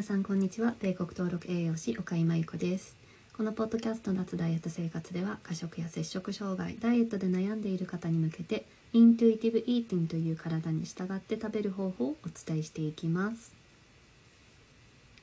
[0.00, 0.74] 皆さんこんにちは。
[0.80, 2.96] 米国登録栄養士岡井真由子です。
[3.36, 13.52] このポッドキャスト夏ダイエット生活では過食や摂食障害ダイエットで悩んでいる方に向けてイントゥイティブイーティングという体に従って食べる方法をお伝えしていきます。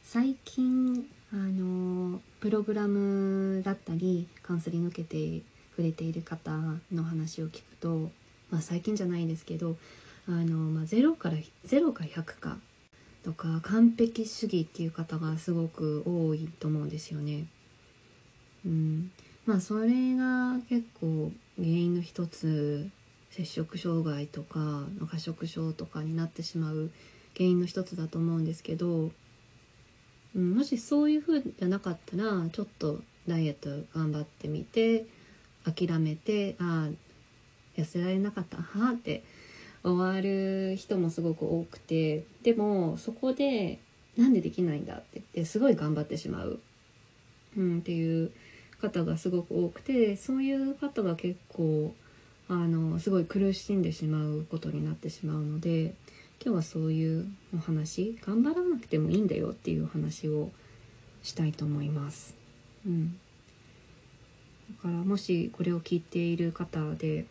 [0.03, 5.43] 最近あのプログラムだったりカウンセリング受けて
[5.75, 6.51] くれている方
[6.93, 8.11] の話を聞くと、
[8.51, 9.75] まあ、最近じゃないですけど
[10.27, 12.59] あの、まあ、0から0か100か
[13.27, 17.45] とか完璧主義っていう方がすごく多いと思うんですよね。
[18.65, 19.11] うん、
[19.45, 22.87] まあそれが結構原因の一つ
[23.31, 26.89] 摂食障害とか過食症とかになってしまう
[27.35, 29.11] 原因の一つだと思うんですけど、
[30.33, 35.05] うん、もしそういう風じゃなかったらちょっとダイエット頑張ってみて
[35.65, 36.87] 諦めてあ
[37.77, 39.25] あ痩せられなかったはあって
[39.87, 43.79] 終わる人もすごく多くてでもそこで
[44.17, 46.59] なんでできないんだって言ってすごい頑張ってしまう、
[47.55, 48.31] うん、っていう
[48.81, 51.93] 方がすごく多くてそういう方が結構
[52.49, 55.93] あのすごい苦しんでしまうことになってしまうので
[56.43, 60.51] 今日はそういうお話頑張らなくてもいいんだよっていう話を
[61.23, 62.35] したいと思います。
[62.85, 63.19] うん、
[64.71, 67.25] だからもしこれを聞いている方で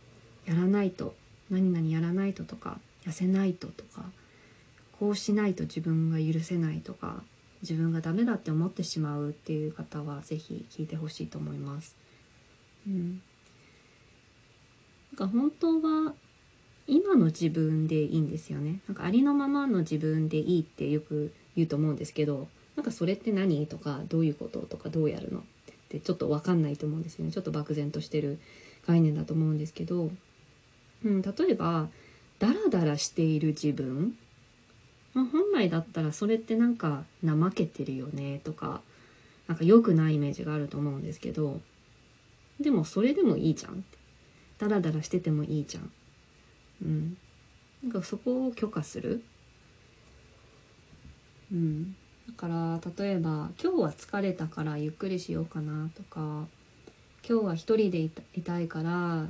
[0.44, 1.14] やらないと
[1.50, 4.04] 何々やらないととか痩せないととか
[4.98, 7.22] こうしないと自分が許せないとか
[7.62, 11.96] 自分がダメだって思ってしまうっていう方は是非聞いてほしいと思います。
[12.86, 13.20] うん、
[15.12, 16.14] なんか本当は
[16.86, 18.80] 今の自分でいいんですよね。
[18.86, 25.42] なんかありのままの自分でいいってよく言うと思うんですけどなんかそれって何とかどういうこととかどうやるのっ
[25.88, 27.32] てちょっと分かんないと思うんですよね。
[27.32, 28.38] ちょっと漠然としてる
[28.86, 30.10] 概念だと思うんですけど
[31.06, 31.88] うん、例えば
[32.40, 34.16] ダラダラしている自分、
[35.14, 38.80] まあ、本来だったらそれってなんか怠けてるよねとか
[39.46, 41.60] なんか良くないイメージがあると思うんですけど
[42.58, 43.84] でもそれでもいいじゃん
[44.58, 45.92] ダラダラしててもいいじゃん。
[46.82, 47.16] うん、
[47.82, 49.22] なんかそこを許可する。
[51.52, 51.94] うん、
[52.26, 56.46] だから例えば今日は疲れたからゆっくりしようかなとか
[57.28, 58.10] 今日は一人でい
[58.42, 59.28] たいから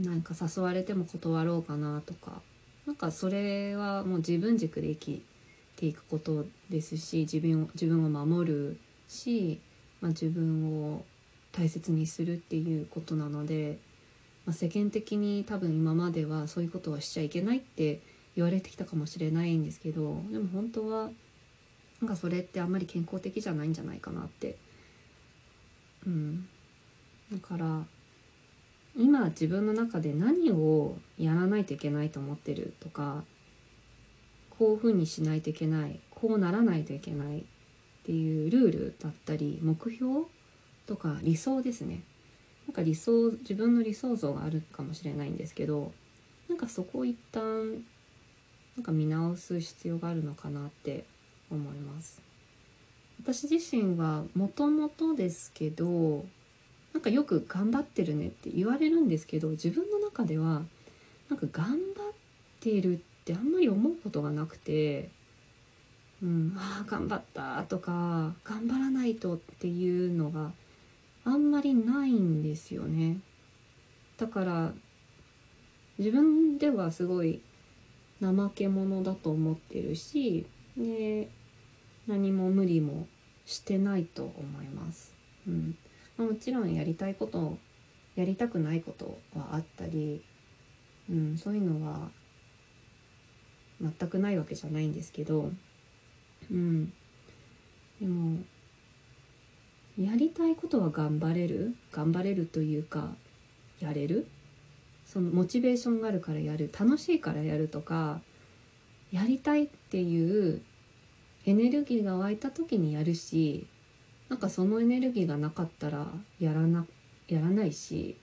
[0.00, 2.42] なんか誘われても断ろうかなとか。
[2.86, 5.22] なんかそれはもう自分軸で生き
[5.76, 9.60] ていくことですし自分を自分を守るし、
[10.00, 11.04] まあ、自分を
[11.52, 13.78] 大切にするっていうことなので、
[14.46, 18.00] まあ、世間的に多分今まではそういうことはしちゃいけないって
[18.34, 21.10] 言われてきたかもしれないんですけどでも本当は
[22.00, 24.56] なんかそれってあんまり健康的じゃないんじゃないかなって。
[26.06, 26.48] うん。
[27.30, 27.84] だから
[28.96, 33.24] 今自分の中で何をやらないといけないと思ってるとか
[34.50, 37.42] こういうふうにしないといけないこうならないといけないっ
[38.04, 40.24] ていうルールだったり目標
[40.86, 42.02] とか理想ですね。
[42.66, 45.92] なんか理想自分の理想像があるかもしれないんですけど
[46.48, 47.84] なんかそこを一旦
[48.76, 51.04] なんか見直す必要があるのかなって
[51.50, 52.22] 思います。
[53.22, 56.24] 私自身はもともとですけど
[56.92, 60.62] なんかよく頑張ってるねって言われるんですけど自分の中では
[61.28, 61.76] なんか頑張っ
[62.60, 65.10] てるってあんまり思うことがなくて、
[66.22, 70.52] うん、ああ頑張ったとか頑張らないとっていうのが
[71.24, 73.18] あんまりないんですよね。
[74.16, 74.72] だから
[75.98, 77.40] 自分ではすごい
[78.20, 80.46] 怠け者だと思ってるし
[80.76, 81.30] で
[82.06, 83.06] 何も無理も
[83.46, 85.14] してないと思います。
[85.46, 85.76] うん
[86.20, 87.58] もちろんやりたいこと
[88.16, 90.22] やりたくないことはあったり、
[91.10, 92.10] うん、そういうのは
[93.80, 95.50] 全くないわけじゃないんですけど、
[96.50, 96.92] うん、
[98.00, 98.42] でも
[99.98, 103.14] やりたいことは頑張れる頑張れるというか
[103.80, 104.26] やれる？
[105.06, 106.70] そのモチベーションがあるからやる。
[106.78, 108.20] 楽しいからやるとか
[109.10, 110.62] やりたいっていう
[111.46, 113.66] エネルギーが湧いた時にやるし
[114.30, 116.06] なんかそのエネルギーがなかったら
[116.38, 116.86] やらな
[117.28, 118.16] やらないし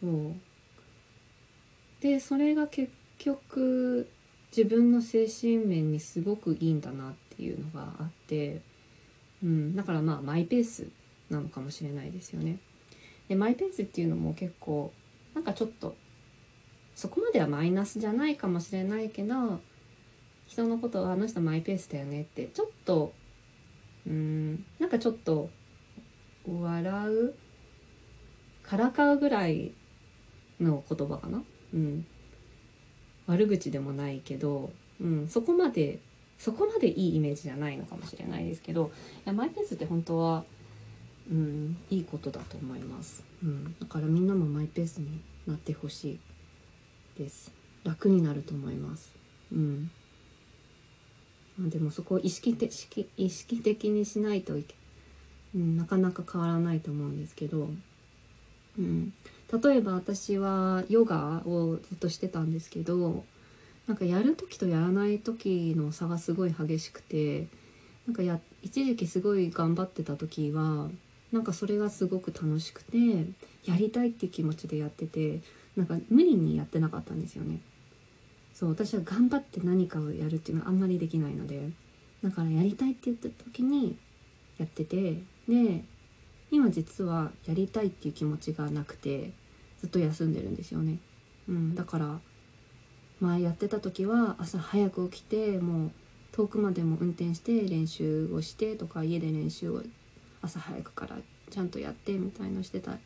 [0.00, 0.34] そう
[2.00, 4.08] でそれが結局
[4.56, 8.62] 自分の精神面にすごくいいんだなっていうのがあって、
[9.44, 10.88] うん、だからまあマイペース
[11.30, 12.58] なのかもしれないですよね。
[13.28, 14.92] でマイペースっていうのも結構
[15.34, 15.94] なんかちょっと
[16.96, 19.60] そこまではマイナスじゃないかもしれないけど
[20.48, 23.12] 人のことをあの人マイペースだよねってちょっと
[24.06, 24.64] うん。
[24.78, 25.50] なんかちょっと
[26.46, 27.34] 笑う
[28.62, 29.72] からかうぐらい
[30.60, 31.42] の言葉かな、
[31.74, 32.06] うん、
[33.26, 34.70] 悪口でもないけど、
[35.00, 35.98] うん、そこまで
[36.38, 38.90] そこまでいいイメージじゃないのかもしれないですけど
[39.26, 40.44] いやマイペースって本当は、
[41.30, 46.20] うん、いいことだと思います、うん、だからみんなもマイペースになってほしい
[47.18, 47.52] です。
[47.84, 49.12] 楽になると思います。
[49.52, 49.90] うん。
[51.68, 54.74] でもそこを意識的意識的にしないといけ、
[55.54, 57.68] うん、なかなか変わらないと思うんですけど、
[58.78, 59.12] うん、
[59.62, 63.24] 例えば私はヨガをずっとしてたんですけど
[63.86, 67.48] なんかやる時とやらない時の差がすごい激しくて
[68.06, 70.88] なんかや一時期すごい頑張ってた時は
[71.32, 72.96] なんかそれがすごく楽しくて
[73.64, 75.40] やりたいっていう気持ちでやってて
[75.76, 77.58] なんか無理にやってなかったんですよね。
[78.60, 81.70] そう私は頑張って何かをやるっていうのはあんまりできないので
[82.22, 83.96] だからやりたいって言った時に
[84.58, 85.82] やっててで
[86.50, 89.32] 今実はやりたいっていう気持ちがなくて
[89.80, 90.98] ずっと休んでるんですよね。
[91.48, 92.20] うん、だから
[93.20, 95.90] 前やってた時は朝早く起きてもう
[96.32, 99.82] 遠くまでも運転して練習をしてとか家で練習を
[100.42, 101.16] 朝早くから
[101.48, 103.00] ちゃんとやってみたいのしてたん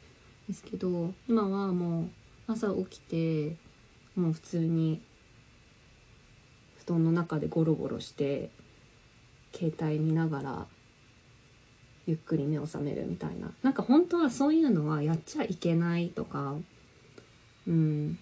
[0.48, 2.08] ですけど今はも
[2.48, 3.56] う朝起きて
[4.16, 5.00] もう普通に
[6.86, 8.50] 布団の中でゴロゴロして
[9.52, 10.66] 携帯見ながら
[12.06, 13.50] ゆっくり目を覚めるみたいな。
[13.62, 16.54] なんか本当はそういうのはやっちゃいけないとか
[17.66, 18.18] うん。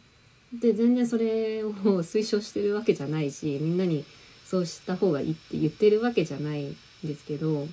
[0.61, 4.05] で全然それを推奨してるわけじゃないしみんなに
[4.45, 7.67] そうした方がいいって言ってるわけじゃないんですけど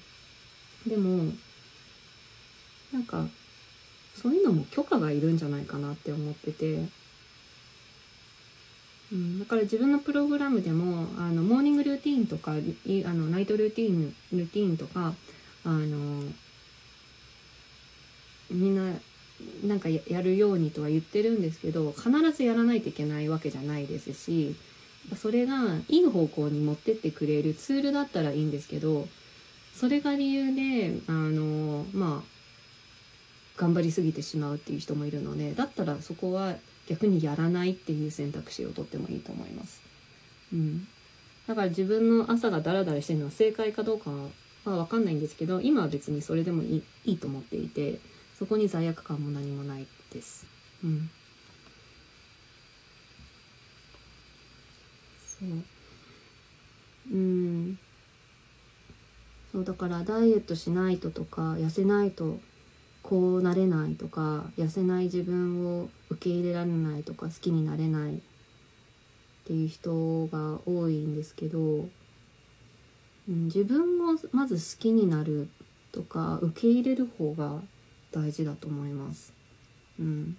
[0.87, 1.33] でも
[2.93, 3.25] なんか
[4.15, 6.83] そういうのも許可がいるんじゃないかなって思ってて、
[9.11, 12.55] うん、だから自分のプログラムでもあのモーニングルーティーンとかあ
[13.13, 15.13] のナイトルーティーンルーティーンとか
[15.65, 16.23] あの
[18.51, 18.93] みんな
[19.63, 24.55] なんかやるようにとは言ってるんですけど必ずやらないといけないわけじゃないですし
[25.15, 29.07] それがいい方向に持ってってくれるツールだったらいいんですけど
[29.73, 32.39] それが理由であのまあ
[33.57, 36.55] 頑張りすぎてしまうっていう人もいるのでだったらそこは
[36.89, 39.81] 逆にやらないっていう選択肢をとってもいいと思います。
[40.51, 40.87] うん、
[41.47, 44.27] だから自分の朝がダラダラしてるのは正解かどうかは
[44.65, 47.99] 分かんないんですけど今は別にそれでもいいいいと思っていて
[48.37, 50.47] そこに罪悪感も何もないです。
[50.83, 51.09] うん。
[55.39, 55.49] そう。
[57.13, 57.77] うん。
[59.51, 62.39] そうだからダイエットしないととか痩せないと
[63.03, 68.19] こうなれないとか痩せない自分を受け入れられないとか好きになれないっ
[69.45, 75.49] ていう人が多いんですけど、うん、自分をまず好きになる
[75.91, 77.61] とか受け入れる方が
[78.11, 79.33] 大事だと思います。
[79.99, 80.37] うん。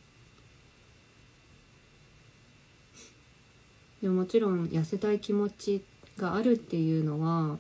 [4.00, 5.84] でももちろん痩せたい気持ち
[6.16, 7.58] があるっていうのは、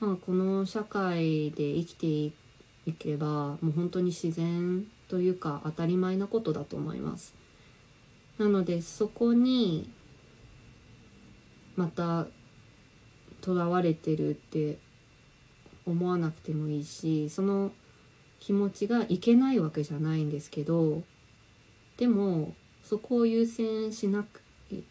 [0.00, 2.32] まあ、この社会で生きてい
[2.90, 7.34] けばもう本当に自然というか当たり前なことだと思います。
[8.38, 9.88] なのでそこに
[11.76, 12.26] また
[13.40, 14.78] とらわれてるって
[15.86, 17.72] 思わなくてもいいしその
[18.40, 21.02] 気持ちがいけないわけじゃないんですけど
[21.96, 24.42] でもそこを優先しなく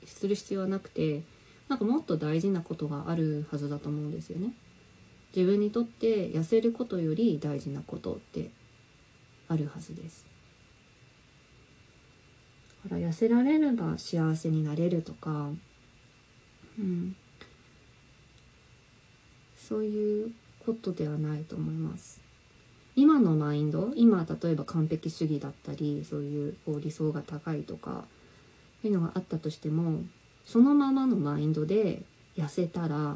[0.05, 1.24] する必要はなくて
[1.67, 4.53] なんかもっと大事なことがあるはずだと思うんですよね。
[5.35, 8.50] 自分にとって痩せることより大事なことって
[9.47, 10.25] あるはずです。
[12.83, 15.50] だから痩せられれば幸せになれるとか、
[16.79, 17.15] うん、
[19.55, 20.31] そういう
[20.65, 22.19] ことではないと思います。
[22.95, 28.03] 今のマインド今例えば完璧主義だったりそういうこう理想が高いとか
[28.81, 30.01] そういうのがあったとしても
[30.45, 32.01] そのままのマインドで
[32.38, 33.15] 痩せたら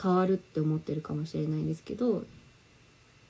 [0.00, 2.24] 変わるって思ってるかもしれないんですけど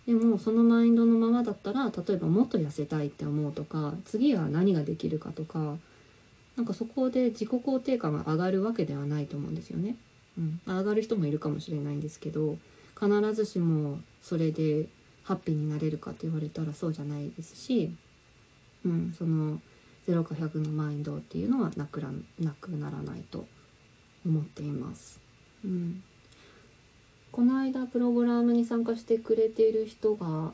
[0.07, 5.77] でもそのマインドのままだったら例えばもっと痩せたいって思うとか次は何ができるかとか
[6.57, 9.97] なんかそこで自己肯定感が上がるわけではないと思うんですよね。
[10.39, 12.59] うん、上がる人もいるかもしれないんですけど
[12.99, 14.87] 必ずしもそれで
[15.23, 17.91] ハッピーになれるかって言われたらそうじゃないですし、
[18.85, 19.61] うん、その
[20.07, 23.47] 0か100のマインドっていうのはなくらなくならないと
[24.25, 25.21] 思っています。
[25.65, 26.03] うん、
[27.37, 30.53] この間プログラムに参加してくれている人が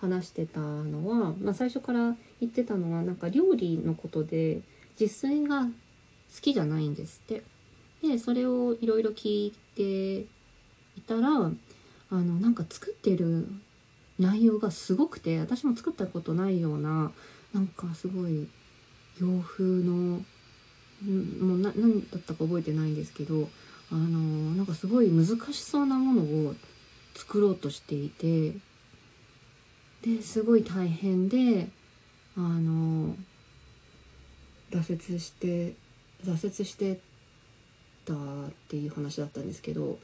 [0.00, 4.62] 話してたのは、まあ、最初から言ってたのはなんか料理のことで
[4.98, 5.70] 自炊が好
[6.40, 7.42] きじゃないんですって。
[8.02, 10.26] でそれをいろいろ聞いてい
[11.06, 13.46] たらあのなんか作ってる
[14.18, 17.12] 内容がすごくて私も作ったことないような
[17.52, 18.48] なんかすごい
[19.20, 20.22] 洋風の
[21.04, 23.50] もう何だったか覚えてないんですけど
[23.90, 26.54] あのなんかすごい難しそうなものを
[27.14, 28.52] 作ろうとしていて
[30.02, 31.68] ですごい大変で
[32.36, 33.16] あの
[34.70, 35.74] 挫折して
[36.24, 37.00] 挫折して
[38.04, 38.16] たっ
[38.68, 39.98] ていう話だったんですけど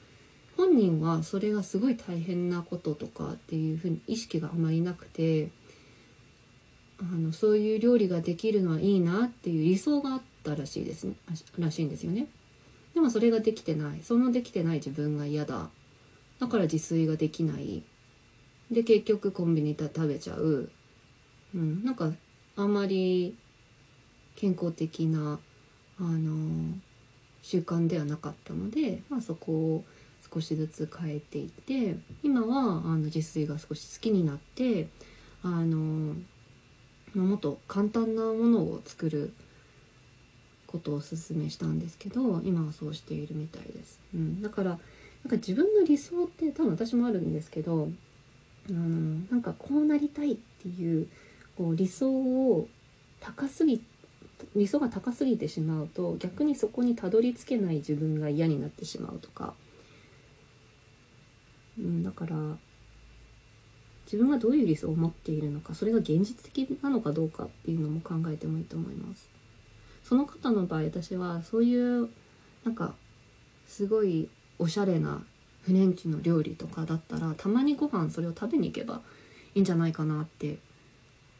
[0.56, 5.50] 本人はそれがすごい大変なこととかっていうふうに意識があまりなくて
[7.00, 11.14] あのそういう料理ができるのはいいなっていう理想があったらしいですね
[11.58, 12.26] らしいんですよね。
[12.94, 14.00] でもそれができてない。
[14.02, 15.68] そのできてない自分が嫌だ。
[16.38, 17.82] だから自炊ができない。
[18.70, 20.70] で結局コンビニで食べちゃう、
[21.54, 22.12] うん、なんか
[22.56, 23.36] あんまり
[24.36, 25.38] 健康的な
[26.00, 26.74] あの
[27.42, 29.84] 習慣ではなかったので、まあ、そこを
[30.32, 34.88] 少しずつ変えていって今はあの自炊が少し好きになって
[35.42, 36.14] あの
[37.14, 39.32] もっと簡単なものを作る
[40.74, 44.00] ことをおすすめしたんですけど今はそうしているみたいです。
[44.12, 44.78] うん、だからなん
[45.30, 47.88] か自分の理想って多分私もあるんですけど
[48.68, 48.80] あの
[49.30, 51.08] なんかこうなりたいっていう
[51.56, 52.66] こう理想を
[53.20, 53.80] 高すぎ
[54.56, 59.54] 理想が高すぎてしまうと逆にそこにたどり着けない自分が嫌になってしまうとか、
[61.78, 62.36] うん、だから
[64.06, 69.33] 自分がどういう理想を持っているのかそれが現実的なのかどうかっていうのも考えてもいいと思います。
[70.14, 72.08] その方の場合私はそういう
[72.64, 72.94] なんか
[73.66, 74.28] すごい
[74.60, 75.24] おしゃれな
[75.62, 79.00] フレンチの料理とかだったらたまにご飯それを食べに行けば
[79.56, 80.58] いいんじゃないかなって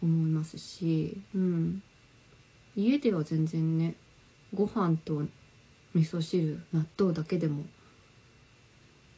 [0.02, 1.84] 思いますし、うん、
[2.74, 3.94] 家では全然ね
[4.52, 5.22] ご飯と
[5.94, 7.62] 味噌汁納豆だけでも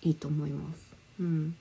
[0.03, 0.95] いいと思います。
[1.19, 1.57] うん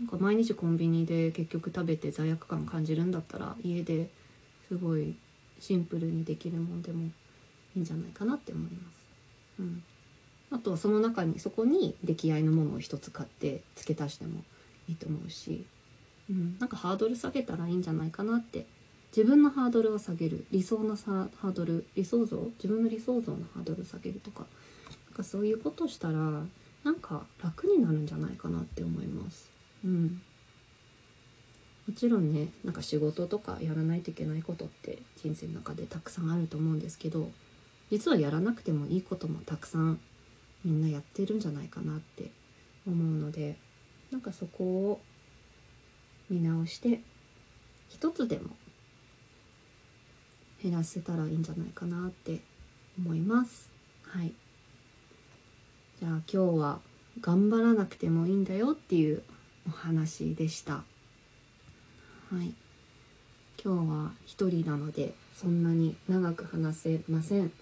[0.00, 4.08] なんか毎日コンビニで結局食べて罪悪感感じるんだったら家で
[4.66, 5.14] すごい
[5.62, 9.02] シンプルにできるもんでもいいんじゃないかなって思います。
[9.60, 9.82] うん、
[10.50, 14.42] あとはその中にそこに出来合いのものを一つ買って付け足しても
[14.88, 15.64] いいと思うし、
[16.28, 18.66] うん、なんかハードル下げたらいいんじゃないかなって。
[19.14, 20.46] 自分のハードルを下げる。
[20.50, 21.84] 理想のハードル。
[21.94, 22.50] 理想像？
[22.54, 24.46] 自分の理想像のハードル下げるとか。
[25.10, 26.14] なんかそういうことしたら
[26.82, 29.50] なんか楽になるんじゃないかなって思います。
[29.84, 30.22] うん。
[31.88, 37.30] もちろんねなんか仕事とかやらないといけないことって人生の中でたくさんあると思うんですけど
[37.90, 40.00] 実はやらなくてもいいこともたくさん
[40.64, 42.30] みんなやってるんじゃないかなって
[42.86, 43.56] 思うので
[44.10, 45.00] なんかそこを
[46.30, 47.00] 見直して
[47.88, 48.50] 一つでも
[50.62, 52.40] 減らせたらいいんじゃないかなって
[52.98, 53.68] 思います。
[54.04, 54.32] はい。
[55.98, 56.80] じゃあ今日は
[57.20, 59.22] 頑張らなくてもいいんだよっていう
[59.66, 60.84] お話でした。
[62.32, 62.54] はい。
[63.62, 67.52] 今日は一人なのでそんなに長く話せません。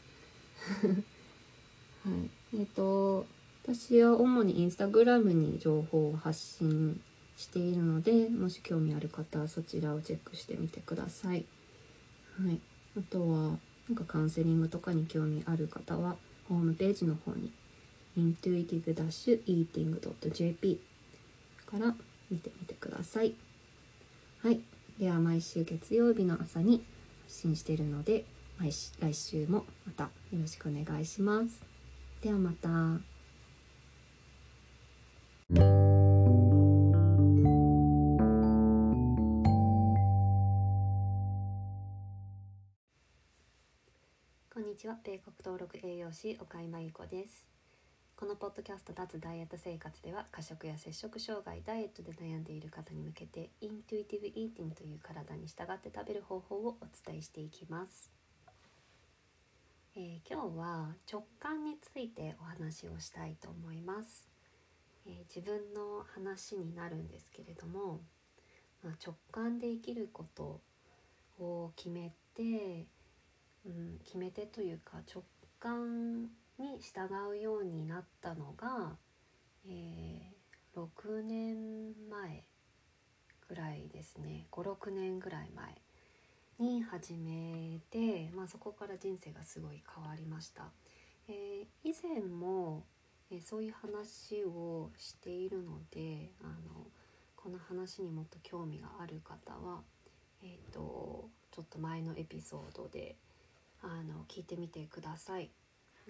[2.05, 2.31] はい。
[2.55, 3.27] えっ、ー、と
[3.65, 7.01] 私は主にインスタグラムに情報を発信
[7.37, 11.45] しているのでもし興味ある方はそちらをチェックしてみてください。
[12.41, 12.61] はい。
[12.97, 13.59] あとは
[13.89, 16.15] なんかカウンセリングとかに興味ある方は
[16.49, 17.51] ホームページの方に
[18.17, 20.79] intuitive-eating.jp
[21.67, 21.97] から
[22.31, 23.35] 見てみてください。
[24.43, 24.63] はい。
[24.99, 26.83] では毎週月曜日の朝に
[27.25, 28.25] 発信しているので
[28.59, 28.73] 来
[29.13, 31.63] 週もまたよろしくお願いします。
[32.23, 32.69] ではまた。
[44.55, 47.60] こんにちは米国登録栄養士岡井真由子です
[48.21, 58.13] このポッドキャスト脱ダイエット生活では過食や摂食障害ダイエットで悩んでいる方に向けてイントゥイティブイーティングという体に従って食べる方法をお伝えしていきます、
[59.97, 64.29] えー、今日は直感についてお話をしたいと思います、
[65.07, 68.01] えー、自分の話になるんですけれども、
[68.85, 70.61] まあ、直感で生きること
[71.39, 72.85] を決めて
[73.67, 75.23] うん、決め手というか直
[75.59, 76.29] 感
[76.61, 78.97] に従うようになったのが、
[79.67, 81.57] えー、6年
[82.11, 82.45] 前
[83.49, 85.75] ぐらいですね56年ぐらい前
[86.59, 90.65] に始めて、まあ、そこから人生がすごい変わりました。
[91.27, 92.85] えー、以前も、
[93.31, 96.87] えー、そういう話をしているのであの
[97.37, 99.81] この話にもっと興味がある方は、
[100.43, 103.17] えーとちょっと前のエピソードで
[103.83, 105.51] あの聞いてみてください。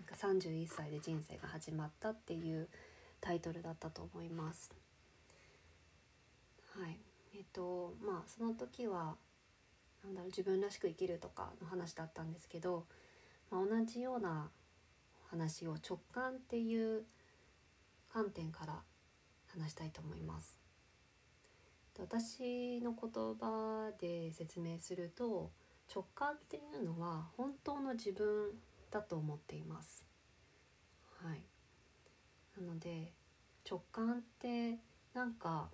[0.04, 2.68] か31歳で人生が始まったっていう
[3.20, 4.74] タイトルだったと思います。
[6.78, 6.98] はい、
[7.34, 9.16] えっとまあその時は
[10.04, 12.86] なんだろう自分らしく生きるとかの話だったんですけど、
[13.50, 14.50] まあ、同じような
[15.30, 17.04] 話を直感っていう
[18.12, 18.80] 観点から
[19.48, 20.56] 話したいと思います。
[21.98, 25.50] 私の言葉で説明すると
[25.94, 28.52] 直感っていうのは本当の自分
[28.90, 30.06] だと思っています。
[31.22, 31.42] はい、
[32.60, 33.12] なので
[33.68, 34.78] 直感って
[35.12, 35.68] なんか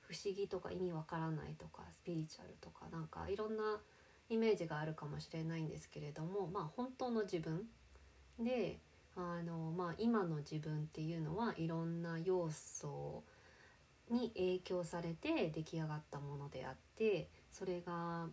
[0.00, 3.80] 不思議とか意味わからないとかスピリチュアルとかなんかいろんな
[4.28, 7.62] イメージがあるかもしれないんですけれどもまあ本当の自分
[8.38, 8.78] で
[9.16, 13.22] あの、まあ、今の自分っていうのはいろんな要素
[14.10, 18.26] に影響されて出来上がったものであってそれが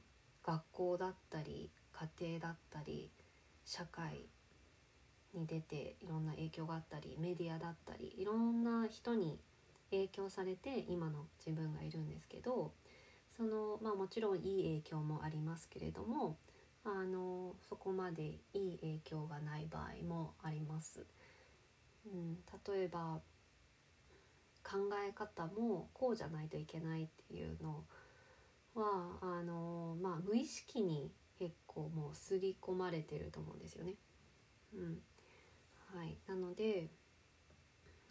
[0.44, 3.10] 学校だったり家庭だったり
[3.70, 4.26] 社会
[5.36, 9.40] に出ていろんな影響があったりメディアだったりいろんな人に
[9.92, 12.72] 影響されて今の自分がいるんですけど
[13.38, 16.38] そのまあもちろんいい影響もありますけれども
[16.84, 21.06] あのそこまでいい影響がない場合もあります。
[22.08, 23.20] うん、例えば
[24.64, 27.84] 考え方もこうじゃないといけないっていうの
[28.74, 33.96] はあの、まあ、無意識に結構もう刷り込まれてると思うんですよね。
[34.76, 35.02] うん。
[35.96, 36.90] はい、なので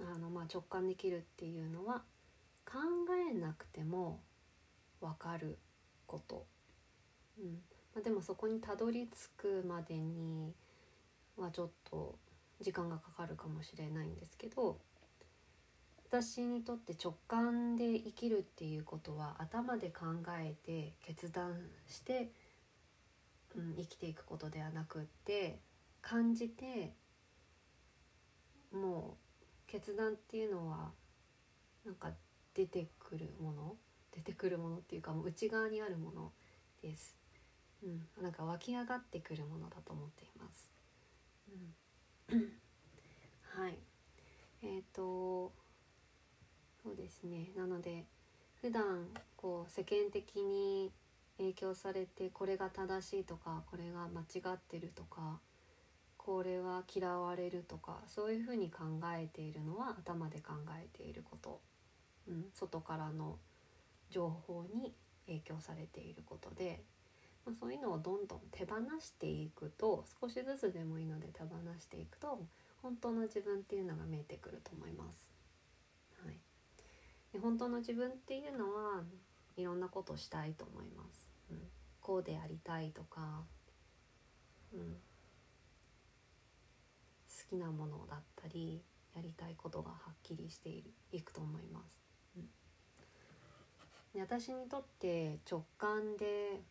[0.00, 2.02] あの、まあ、直感できるっていうのは
[2.64, 2.78] 考
[3.30, 4.20] えなくても
[5.00, 5.58] 分かる
[6.06, 6.46] こと、
[7.38, 7.52] うん。
[7.94, 10.54] まあ、でもそこにたどり着くまでに
[11.36, 12.18] はちょっと
[12.60, 14.78] 時間がかかるかもしれないんですけど
[16.10, 20.06] 私にとって直感で生きるっていうことは頭で考
[20.40, 22.30] えて決断して、
[23.58, 25.58] うん、生きていくことではなくって
[26.00, 26.94] 感じて
[28.72, 29.16] も
[29.66, 30.92] う決断っていうのは
[31.84, 32.12] なんか
[32.54, 33.76] 出てくるもの
[34.14, 36.32] 出てくるものっていうかもう内側にあるもの
[36.82, 37.16] です。
[37.82, 40.70] うん、なんか湧き上がってくるものだと思っています。
[42.30, 42.40] うん、
[43.62, 43.78] はい。
[44.62, 45.52] えっ、ー、と
[46.82, 48.04] そうですねなので
[48.60, 50.90] 普段こう世間的に
[51.38, 55.38] 影響されてこれが正しいとかこれが間違ってるとか
[56.16, 61.60] これは嫌われるとかそういうふうに考えているのは頭で考えていること、
[62.28, 63.38] うん、外からの
[64.10, 64.94] 情報に
[65.26, 66.82] 影響されていることで、
[67.46, 71.48] まあ、そういうのをどんどん手放していくと少しずつでもいいので手放
[71.78, 72.46] していくと
[72.82, 75.32] 本当の自分っていうのが見えてくると思います。
[76.24, 76.36] はい。
[77.32, 79.02] で本当の自分っていうのは
[79.56, 81.27] いろんなことしたいと思います、
[82.08, 83.44] こうでありたいとか、
[84.72, 84.86] うん、好
[87.50, 88.80] きなものだったり
[89.14, 90.90] やりたいことがはっきりしている。
[91.12, 92.00] いくと思います、
[92.38, 92.44] うん、
[94.14, 96.62] で私にとって直感で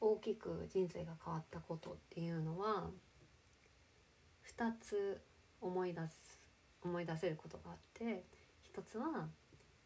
[0.00, 2.88] 大きく人生が変わったことっていうのは
[4.56, 5.20] 2つ
[5.60, 6.40] 思い出す
[6.82, 8.22] 思い出せることがあって
[8.62, 9.26] 一つは、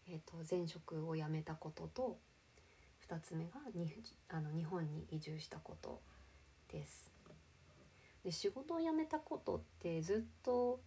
[0.06, 2.18] えーと、前職を辞めたことと
[3.08, 3.90] 2つ目がに
[4.28, 6.00] あの日本に移住したこと
[6.70, 7.10] です。
[8.24, 10.80] で仕事を辞めたことってずっと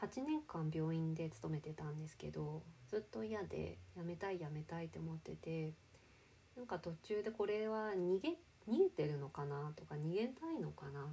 [0.00, 5.72] 8年間病院で勤めてたんですけどずっと嫌で辞めたい辞めたいって思ってて
[6.56, 8.36] なんか途中でこれは逃げ
[8.68, 9.72] 逃げてるのかな？
[9.74, 11.00] とか逃げたいのかな？
[11.00, 11.04] っ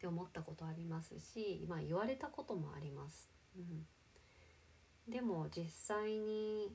[0.00, 3.28] て思ったことありますし、ま、言われたこともあります。
[3.56, 3.86] うん
[5.08, 6.70] でも実際に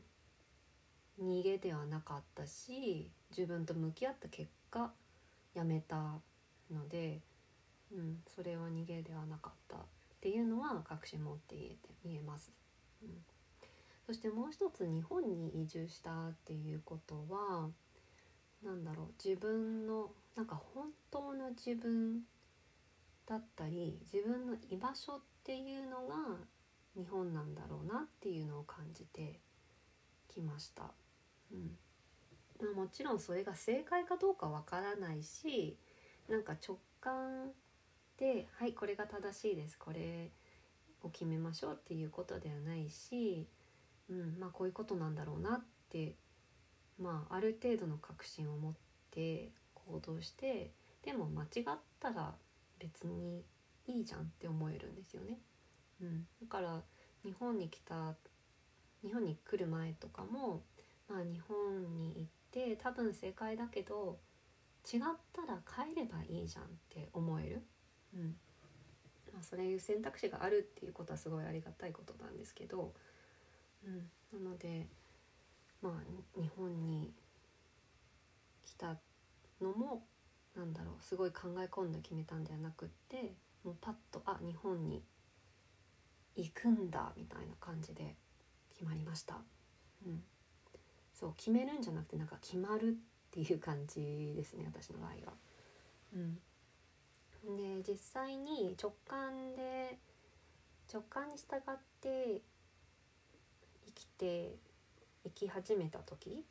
[1.22, 4.92] 逃げではなかったし自分と向き合った結果
[5.54, 5.96] やめた
[6.72, 7.22] ので、
[7.92, 9.80] うん、それは逃げではなかったっ
[10.22, 12.52] ていうのは確信持って言えて言えます。
[13.02, 13.10] うん、
[14.06, 17.70] そしてもう一つ日本に移住したっていうことは
[18.64, 22.22] 何だろう自分のなんか本当の自分
[23.26, 26.38] だったり自分の居場所っていうのが
[26.96, 29.40] 日本なんだろうなっていうのを感じて
[30.28, 30.92] きました。
[31.52, 31.78] うん
[32.60, 35.78] まあ、もちろんそれが正解かどうかわからないし
[36.28, 37.52] なんか直感
[38.18, 40.32] で「はいこれが正しいですこれ
[41.04, 43.48] を決めましょう」っていうことではないし、
[44.10, 46.16] うんまあ、こういうことなんだろうなって、
[47.00, 48.74] まあ、ある程度の確信を持っ
[49.12, 50.72] て行動して
[51.04, 52.36] でも間違ったら
[52.80, 53.46] 別に
[53.86, 55.40] いいじゃんって思えるんですよね。
[56.02, 56.84] うん、だから
[57.24, 58.16] 日本に来た
[59.02, 60.64] 日本に来る前とかも、
[61.10, 64.20] まあ、日本に行って多分正解だけど
[64.92, 65.02] 違っ
[65.34, 67.64] たら帰ればいいじゃんって思える、
[68.16, 68.36] うん。
[69.34, 72.94] まあ、そういう選択肢があるっていうことはすごいありがたいことなんですけど、
[73.86, 74.88] うん、なので
[75.82, 77.14] まあ日本に
[78.66, 78.98] 来た
[79.62, 80.04] のも
[80.56, 85.04] なんだろうすごい考え込んで決めたんではなくってもうパッとあ日本に
[86.36, 88.16] 行くんだみたいな感じで
[88.74, 89.42] 決まりました。
[90.06, 90.24] うん、
[91.20, 92.94] そう決めるんじゃなくてなんか決まるっ
[93.32, 95.34] ていう感じですね私の場合は。
[96.14, 96.36] うん、
[97.58, 99.98] で実際に直感で
[100.94, 102.42] 直感に従って
[103.88, 104.56] 生きて
[105.24, 106.46] 生き始めた時、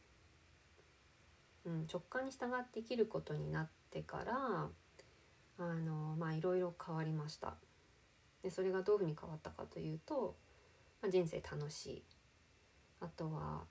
[1.64, 4.68] うん、直感に従って生きることになってから
[5.58, 7.54] あのまあいろいろ変わりました。
[8.42, 10.34] でそれがどういうふうに変わったかというと、
[11.00, 12.02] まあ、人生楽しい。
[13.00, 13.62] あとは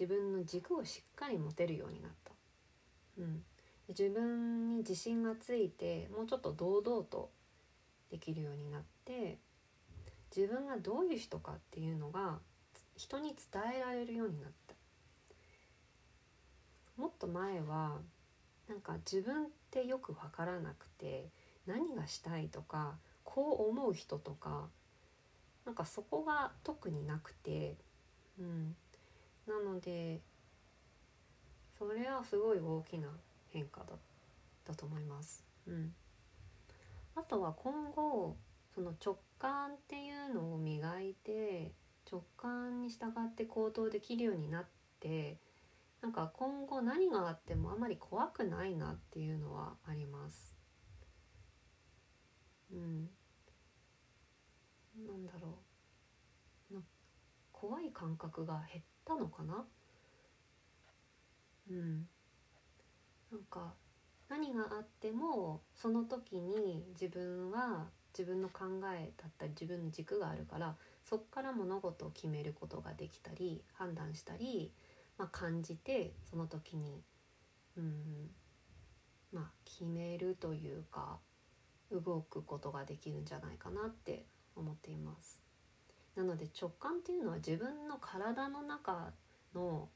[0.00, 2.32] 自分の軸をしっかり持てるようになった、
[3.18, 3.42] うん、
[3.86, 7.30] 自分に自信がついてもうちょっと堂々と
[8.10, 9.36] できるようになって
[10.34, 12.38] 自分がどういう人かっていうのが
[12.96, 14.74] 人に伝えられるようになった。
[16.96, 17.98] もっと前は
[18.68, 21.28] なんか自分ってよく分からなくて
[21.66, 24.68] 何がしたいとかこう思う人とか
[25.66, 27.76] なんかそこが特になくて、
[28.38, 28.76] うん、
[29.50, 30.20] なので
[31.76, 33.08] それはすごい大きな
[33.48, 33.96] 変化だ
[34.64, 35.44] だと思います。
[35.66, 35.92] うん、
[37.16, 38.36] あとは今後
[38.72, 41.72] その直感っていうのを磨いて
[42.10, 44.68] 直感に従って行動できるようになっ
[45.00, 45.38] て
[46.00, 50.56] なんか今後何があってもあまり怖くないなっていうのはあります。
[52.72, 53.10] うん、
[55.04, 55.58] なんだろ
[56.70, 56.80] うな
[57.50, 59.64] 怖い感覚が減ったのかな？
[61.68, 62.06] うん
[63.32, 63.74] なんか
[64.28, 74.72] 何があってもその時に自分は自分の考えだったり自分の軸があるからそこから物事を決めることができたり判断したり、
[75.18, 77.02] まあ、感じてその時に
[77.76, 78.30] うん
[79.32, 81.18] まあ決めるというか
[81.90, 85.49] 動くことができるんじゃないかなって思っています。
[86.16, 89.12] なので直感っていうのは自分の体の中
[89.54, 89.88] の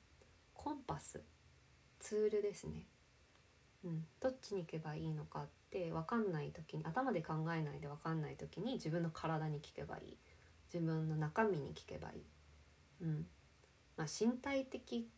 [0.55, 1.21] コンパス
[1.99, 2.87] ツールですね。
[3.85, 10.17] うん、どっちに行けばいいのかって分かんない時に頭で考えないで分かんない時に自分の体に聞けばいい。
[10.73, 12.23] 自分の中身に聞けばいい。
[13.03, 13.27] うん。
[13.97, 15.09] まあ、身体的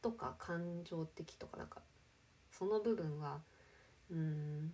[0.00, 1.80] とか感情的とかなんか
[2.50, 3.40] その部分は
[4.10, 4.72] うん。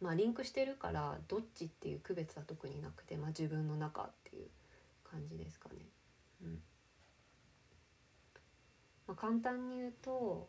[0.00, 4.23] まあリンクしてるからどっちっていう区別は特になくて、まあ、自分の中って
[5.14, 5.86] 感じですかね。
[6.42, 6.62] うん。
[9.06, 10.48] まあ、簡単に言うと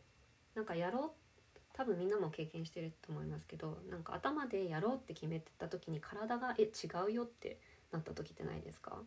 [0.55, 7.59] なんかやろう多分みんなも経験してると思いますけどなんか頭でやろうって決めてた時に体が「え違うよ」って
[7.91, 9.03] なった時ってないですか、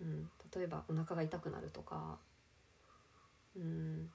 [0.00, 2.18] うん、例えばお腹が痛くなるとか
[3.56, 4.10] うん。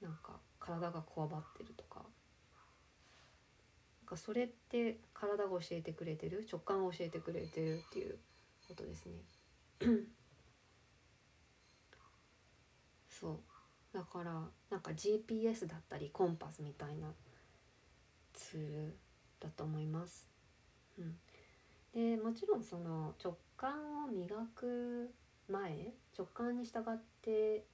[0.00, 2.00] なんか体がこわばってるとか。
[4.00, 6.46] なんかそれって体が教えてくれてる？
[6.50, 8.18] 直感を教えてくれてるっていう
[8.68, 9.37] ことですね。
[13.08, 13.38] そう
[13.92, 14.32] だから
[14.70, 17.12] なんか GPS だったりコンパスみたいな
[18.32, 18.96] ツール
[19.40, 20.28] だと思います。
[20.98, 21.16] うん、
[21.92, 25.14] でもちろんその直感を磨く
[25.48, 27.64] 前直感に従って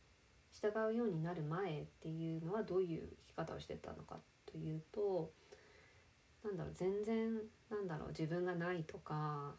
[0.53, 5.33] 従うようになる前っていうのはどういう生き方をしてたのかというと
[6.45, 7.41] なんだろう全然
[7.71, 9.55] なんだろう自分がないとか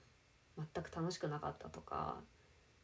[0.58, 2.22] 全く楽しくなかったとか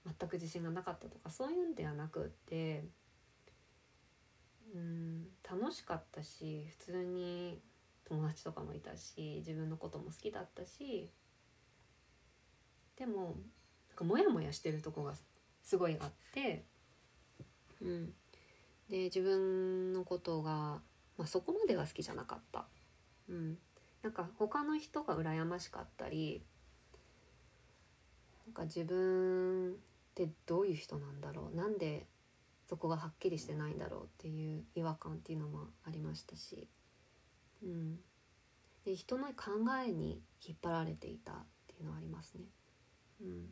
[0.06, 2.86] 全く自信がなかったとかそういうんではなくって
[4.74, 7.62] うん楽しかったし普通に
[8.06, 11.10] 友達とかもいたし自分のことも好きだったし
[12.98, 13.36] でも
[13.90, 15.14] なんかモヤモヤしてるとこが
[15.64, 16.66] すごいあって、
[17.82, 18.14] うん、
[18.90, 20.82] で自分のことが、
[21.18, 22.66] まあ、そこまでは好きじゃなかった、
[23.30, 23.58] うん、
[24.04, 26.44] なんか他の人が羨ましかったり
[28.46, 29.76] なんか自分
[30.12, 31.56] ってどういう人なんだろう？
[31.56, 32.06] なんで
[32.68, 36.70] そこがはっきりしてないんだろうっていう違和感っていうのもありましたし、
[37.64, 37.96] うん、
[38.86, 39.52] で人の考
[39.86, 41.36] えに引っ張られていたっ
[41.68, 42.46] ていうのはありますね。
[43.22, 43.46] うん、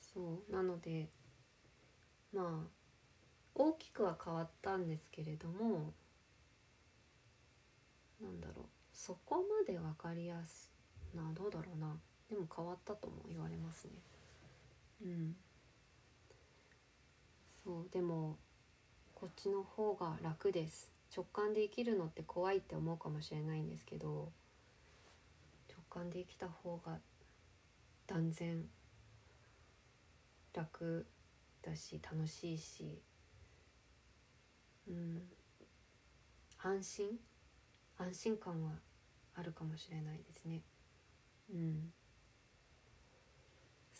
[0.00, 0.52] そう。
[0.52, 1.10] なので
[2.32, 2.68] まあ
[3.54, 5.92] 大きくは変わったんですけれども
[8.20, 8.66] なんだろう。
[8.92, 10.70] そこまで分かりやす
[11.14, 11.98] などうだろうな。
[12.30, 13.90] でも変わったとも言われますね。
[15.02, 15.36] うん。
[17.64, 18.38] そうでも
[19.14, 20.92] こっちの方が楽です。
[21.14, 24.30] 直感で生きるのって怖いって思うかもしれないんですけど
[25.68, 26.98] 直感で生きた方が
[28.06, 28.64] 断然
[30.54, 31.06] 楽
[31.62, 33.02] だし楽しいし
[34.88, 35.22] うん。
[36.62, 37.18] 安心？
[37.98, 38.72] 安心感は
[39.34, 40.62] あるかもしれないですね。
[41.52, 41.92] うん、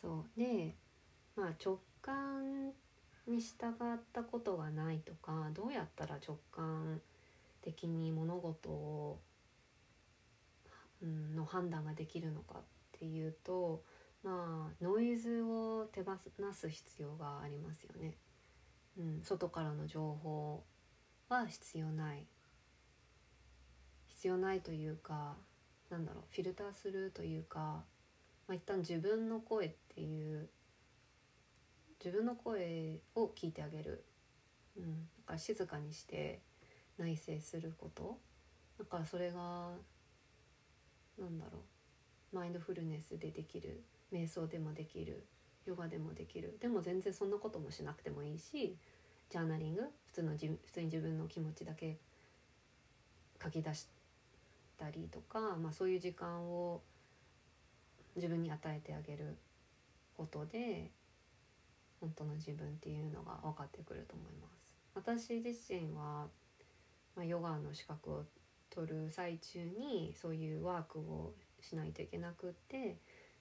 [0.00, 0.74] そうで
[1.36, 2.72] まあ直感
[3.26, 7.00] に従ったことがないとかどうやったら直感
[7.62, 9.20] 的に物事を、
[11.02, 12.62] うん、の判断ができるのかっ
[12.98, 13.82] ていうと
[14.22, 16.12] まあノイズを手放
[16.52, 18.16] す必要がありますよね。
[18.98, 20.64] うん、外からの情報
[21.28, 22.26] は必要ない
[24.08, 25.36] 必要ないというか
[25.88, 27.84] なんだろうフィルターするというか、
[28.46, 30.48] まあ、一旦自分の声っていう
[32.02, 34.02] 自分の声を聞いてあげる、
[34.78, 34.88] うん、だ
[35.26, 36.40] から静かにして
[36.96, 38.18] 内省すること。
[38.78, 39.72] だからそれが
[41.18, 41.58] なんだろ
[42.32, 42.36] う。
[42.36, 43.82] マインドフルネスでできる。
[44.10, 45.26] 瞑想でもできる。
[45.66, 46.56] ヨガでもできる。
[46.60, 48.78] でも全然そんなこともしなくてもいいし
[49.28, 49.82] ジャーナリング。
[50.06, 51.98] 普通のじ普通に自分の気持ちだけ
[53.42, 53.86] 書き出し
[54.78, 56.80] たりとか、まあ、そういう時間を
[58.16, 59.36] 自分に与えてあげる。
[60.20, 60.90] ことで
[61.98, 64.76] 本当の自分っていうのが分かってくると思います。
[64.94, 66.26] 私自身は、
[67.16, 68.24] まあ、ヨガの資格を
[68.68, 72.98] 取る最中にそういうワークをしないといけなくって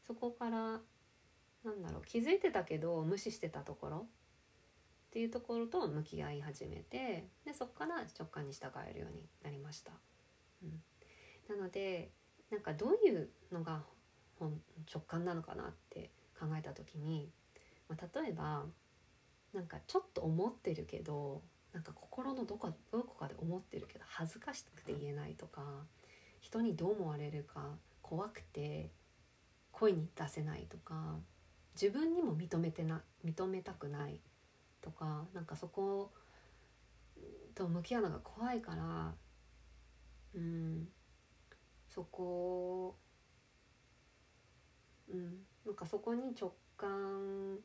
[0.08, 0.80] そこから
[1.66, 9.92] なんだろう気づいてたけど無視してたところっていうところと向き合い始めてでそこから直感に従えるようになりました。
[10.64, 10.82] うん、
[11.58, 12.12] なので
[12.50, 13.84] なんかどういうのが
[14.40, 17.30] 直感なのかなって考えた時に
[17.90, 18.64] まあ、例えば
[19.54, 21.42] なんかちょっと思ってるけど
[21.74, 25.62] なんか心のどこどこかで思ってるけど恥ずかしくて言えないとか
[26.40, 27.62] 人にどう思われるか
[28.02, 28.92] 怖くて
[29.72, 31.18] 声に出せないとか
[31.80, 34.20] 自分にも認めてな認めたくない
[34.82, 36.12] とかなんかそこ
[37.56, 39.14] と向き合うのが怖いから
[40.36, 40.88] うん
[41.88, 42.96] そこ
[45.12, 47.58] うんなんかそこに直感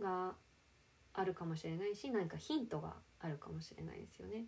[0.00, 0.34] が
[1.14, 4.44] あるかもしれないし何かヒントがあるかもしれないですよね。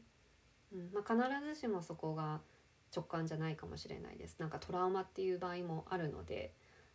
[0.73, 2.41] うんまあ、必ずしもそこが
[2.95, 4.37] 直感じゃないかもしれないです。
[4.39, 6.55] なんかトラウマっていう場合もあるので、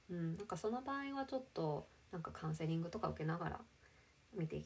[0.09, 3.59] うん、なんかその場合はちょっとなんかカウンセリングとか受けながら
[4.33, 4.63] 見ていっ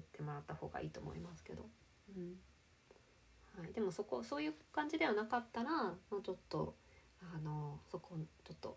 [0.00, 1.66] てもらった方がいいと思いますけど。
[2.16, 2.34] うん
[3.56, 6.74] はい、でもそこそういう感じではなかったら、まあ、ちょっと
[7.20, 8.76] あのそこちょっと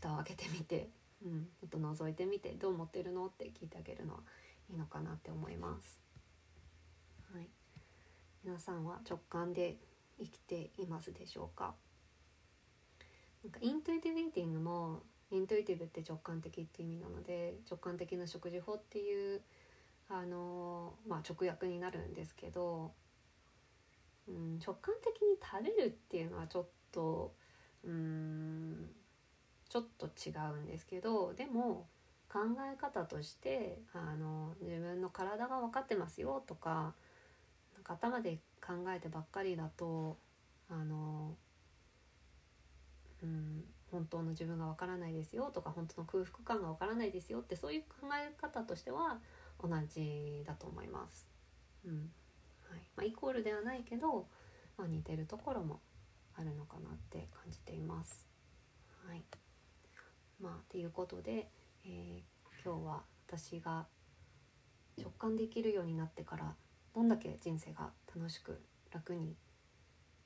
[0.00, 0.88] 蓋を開けてみて
[1.20, 4.20] うん、ちょっと覗いてみてどう思ってるのって聞いてあげるのは
[4.70, 6.00] いいのかなって思います。
[7.34, 7.48] はい、
[8.44, 9.78] 皆さんは直感で
[10.20, 11.74] 生きていますでしょうか？
[13.42, 19.42] なんかイントゥイティブイーティングもイントゥイティブって直感的っていう意味なので直感的な食事法っていう
[20.08, 22.92] あのまあ直訳になるんですけど、
[24.28, 27.34] うん、直感的に食べるっていうのはちょっと
[27.84, 28.86] うん
[29.68, 31.86] ちょっと違うんですけどでも
[32.32, 32.40] 考
[32.72, 36.94] え方としてあの自分の体が分かってますよとか
[37.74, 40.16] なんか頭で考えてばっかりだと
[40.70, 41.34] あの、
[43.22, 49.18] うん、本当の自分が分からないですよとか本当の空腹感が分からないですよってそういう考え方としては
[49.62, 51.28] 同じだと思います。
[51.84, 52.10] うん
[52.70, 54.26] はいまあ、イコールではないけど、
[54.76, 55.80] まあ、似てるところも
[56.36, 58.26] あるのかなって感じています。
[59.06, 59.24] はい
[60.48, 61.50] まあっていうことで、
[61.84, 63.86] えー、今日は私が
[64.96, 66.54] 直感できるようになってから
[66.94, 68.58] どんだけ人生が楽しく
[68.90, 69.36] 楽に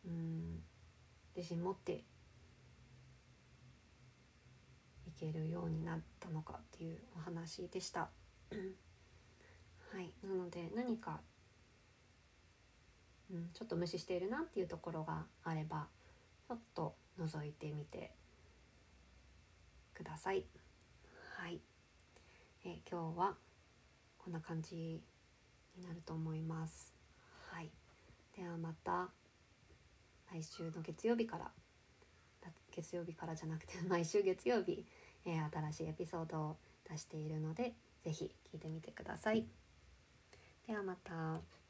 [0.06, 0.60] うん
[1.34, 2.04] 自信持って
[5.08, 8.10] いけるようになったのかっていうお話でした。
[9.92, 11.20] はい、なので何か、
[13.32, 15.88] うん、ちょっと無視しているなっていうところがあれば
[16.46, 18.12] ちょっと覗いてみて
[20.02, 20.44] ください。
[21.36, 21.60] はい、
[22.64, 23.36] え、今日は
[24.18, 25.02] こんな感じに
[25.86, 26.92] なると思います。
[27.50, 27.70] はい、
[28.36, 29.10] ではまた
[30.32, 31.50] 来週の月曜日から
[32.72, 34.84] 月曜日からじゃなくて 毎週月曜日、
[35.24, 36.56] えー、新しいエピソードを
[36.88, 39.46] 出しているので是非聞いてみてください。
[40.66, 41.61] ではまた。